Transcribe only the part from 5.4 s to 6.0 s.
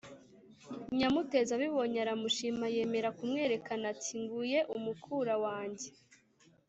wanjye».